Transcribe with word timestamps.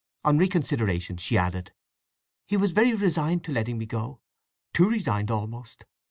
On 0.23 0.35
reconsideration 0.39 1.17
she 1.17 1.37
added, 1.37 1.73
"He 2.47 2.57
was 2.57 2.71
very 2.71 2.91
resigned 2.95 3.43
to 3.43 3.51
letting 3.51 3.77
me 3.77 3.85
go—too 3.85 4.89
resigned 4.89 5.29
almost! 5.29 5.85